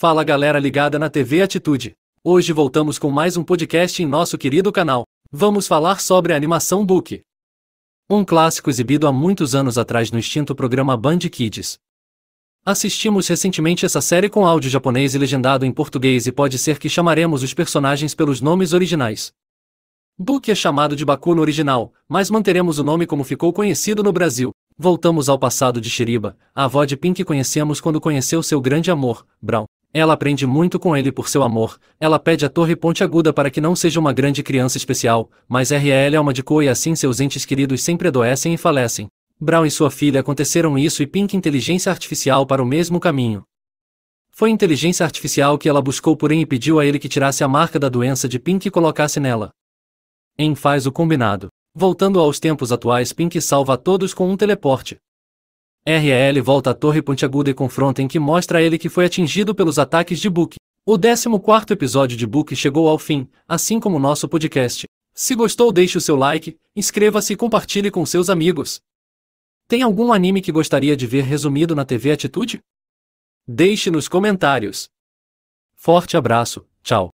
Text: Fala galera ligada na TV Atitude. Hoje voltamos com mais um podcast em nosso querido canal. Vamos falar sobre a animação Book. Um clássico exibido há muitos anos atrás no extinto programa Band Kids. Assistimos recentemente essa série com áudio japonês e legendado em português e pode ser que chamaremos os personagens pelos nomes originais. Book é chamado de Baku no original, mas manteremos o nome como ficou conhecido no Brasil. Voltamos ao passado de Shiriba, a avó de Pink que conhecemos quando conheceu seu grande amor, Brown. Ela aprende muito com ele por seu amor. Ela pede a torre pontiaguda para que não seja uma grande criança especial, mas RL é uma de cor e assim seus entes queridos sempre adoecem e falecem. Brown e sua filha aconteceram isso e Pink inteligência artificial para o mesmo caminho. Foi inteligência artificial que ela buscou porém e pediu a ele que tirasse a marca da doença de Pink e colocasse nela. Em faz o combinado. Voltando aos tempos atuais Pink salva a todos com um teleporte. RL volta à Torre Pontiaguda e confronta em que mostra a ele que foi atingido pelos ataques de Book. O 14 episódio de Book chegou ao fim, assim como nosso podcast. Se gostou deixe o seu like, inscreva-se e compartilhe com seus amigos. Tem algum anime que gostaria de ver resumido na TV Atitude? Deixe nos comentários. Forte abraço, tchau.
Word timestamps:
Fala 0.00 0.24
galera 0.24 0.58
ligada 0.58 0.98
na 0.98 1.10
TV 1.10 1.42
Atitude. 1.42 1.94
Hoje 2.24 2.54
voltamos 2.54 2.98
com 2.98 3.10
mais 3.10 3.36
um 3.36 3.44
podcast 3.44 4.02
em 4.02 4.06
nosso 4.06 4.38
querido 4.38 4.72
canal. 4.72 5.04
Vamos 5.30 5.68
falar 5.68 6.00
sobre 6.00 6.32
a 6.32 6.36
animação 6.36 6.86
Book. 6.86 7.20
Um 8.08 8.24
clássico 8.24 8.70
exibido 8.70 9.06
há 9.06 9.12
muitos 9.12 9.54
anos 9.54 9.76
atrás 9.76 10.10
no 10.10 10.18
extinto 10.18 10.54
programa 10.54 10.96
Band 10.96 11.18
Kids. 11.18 11.78
Assistimos 12.64 13.28
recentemente 13.28 13.84
essa 13.84 14.00
série 14.00 14.30
com 14.30 14.46
áudio 14.46 14.70
japonês 14.70 15.14
e 15.14 15.18
legendado 15.18 15.66
em 15.66 15.70
português 15.70 16.26
e 16.26 16.32
pode 16.32 16.56
ser 16.56 16.78
que 16.78 16.88
chamaremos 16.88 17.42
os 17.42 17.52
personagens 17.52 18.14
pelos 18.14 18.40
nomes 18.40 18.72
originais. 18.72 19.34
Book 20.18 20.50
é 20.50 20.54
chamado 20.54 20.96
de 20.96 21.04
Baku 21.04 21.34
no 21.34 21.42
original, 21.42 21.92
mas 22.08 22.30
manteremos 22.30 22.78
o 22.78 22.82
nome 22.82 23.06
como 23.06 23.22
ficou 23.22 23.52
conhecido 23.52 24.02
no 24.02 24.14
Brasil. 24.14 24.50
Voltamos 24.78 25.28
ao 25.28 25.38
passado 25.38 25.78
de 25.78 25.90
Shiriba, 25.90 26.38
a 26.54 26.64
avó 26.64 26.86
de 26.86 26.96
Pink 26.96 27.16
que 27.16 27.24
conhecemos 27.26 27.82
quando 27.82 28.00
conheceu 28.00 28.42
seu 28.42 28.62
grande 28.62 28.90
amor, 28.90 29.26
Brown. 29.42 29.66
Ela 29.92 30.12
aprende 30.12 30.46
muito 30.46 30.78
com 30.78 30.96
ele 30.96 31.10
por 31.10 31.28
seu 31.28 31.42
amor. 31.42 31.78
Ela 31.98 32.18
pede 32.18 32.46
a 32.46 32.48
torre 32.48 32.76
pontiaguda 32.76 33.32
para 33.32 33.50
que 33.50 33.60
não 33.60 33.74
seja 33.74 33.98
uma 33.98 34.12
grande 34.12 34.42
criança 34.42 34.76
especial, 34.76 35.28
mas 35.48 35.70
RL 35.72 36.14
é 36.14 36.20
uma 36.20 36.32
de 36.32 36.44
cor 36.44 36.62
e 36.62 36.68
assim 36.68 36.94
seus 36.94 37.18
entes 37.18 37.44
queridos 37.44 37.82
sempre 37.82 38.06
adoecem 38.06 38.54
e 38.54 38.56
falecem. 38.56 39.08
Brown 39.40 39.66
e 39.66 39.70
sua 39.70 39.90
filha 39.90 40.20
aconteceram 40.20 40.78
isso 40.78 41.02
e 41.02 41.06
Pink 41.06 41.36
inteligência 41.36 41.90
artificial 41.90 42.46
para 42.46 42.62
o 42.62 42.66
mesmo 42.66 43.00
caminho. 43.00 43.42
Foi 44.30 44.48
inteligência 44.50 45.04
artificial 45.04 45.58
que 45.58 45.68
ela 45.68 45.82
buscou 45.82 46.16
porém 46.16 46.40
e 46.40 46.46
pediu 46.46 46.78
a 46.78 46.86
ele 46.86 46.98
que 46.98 47.08
tirasse 47.08 47.42
a 47.42 47.48
marca 47.48 47.78
da 47.78 47.88
doença 47.88 48.28
de 48.28 48.38
Pink 48.38 48.68
e 48.68 48.70
colocasse 48.70 49.18
nela. 49.18 49.50
Em 50.38 50.54
faz 50.54 50.86
o 50.86 50.92
combinado. 50.92 51.48
Voltando 51.74 52.20
aos 52.20 52.38
tempos 52.38 52.70
atuais 52.70 53.12
Pink 53.12 53.40
salva 53.40 53.74
a 53.74 53.76
todos 53.76 54.14
com 54.14 54.30
um 54.30 54.36
teleporte. 54.36 54.98
RL 55.86 56.40
volta 56.42 56.70
à 56.70 56.74
Torre 56.74 57.00
Pontiaguda 57.00 57.50
e 57.50 57.54
confronta 57.54 58.02
em 58.02 58.08
que 58.08 58.18
mostra 58.18 58.58
a 58.58 58.62
ele 58.62 58.78
que 58.78 58.88
foi 58.88 59.06
atingido 59.06 59.54
pelos 59.54 59.78
ataques 59.78 60.20
de 60.20 60.28
Book. 60.28 60.56
O 60.86 60.98
14 60.98 61.72
episódio 61.72 62.16
de 62.16 62.26
Book 62.26 62.54
chegou 62.54 62.88
ao 62.88 62.98
fim, 62.98 63.28
assim 63.48 63.80
como 63.80 63.98
nosso 63.98 64.28
podcast. 64.28 64.86
Se 65.14 65.34
gostou 65.34 65.72
deixe 65.72 65.96
o 65.96 66.00
seu 66.00 66.16
like, 66.16 66.56
inscreva-se 66.76 67.32
e 67.32 67.36
compartilhe 67.36 67.90
com 67.90 68.04
seus 68.04 68.28
amigos. 68.28 68.80
Tem 69.68 69.82
algum 69.82 70.12
anime 70.12 70.42
que 70.42 70.52
gostaria 70.52 70.96
de 70.96 71.06
ver 71.06 71.22
resumido 71.22 71.74
na 71.74 71.84
TV 71.84 72.12
Atitude? 72.12 72.60
Deixe 73.46 73.90
nos 73.90 74.08
comentários. 74.08 74.88
Forte 75.74 76.16
abraço, 76.16 76.66
tchau. 76.82 77.10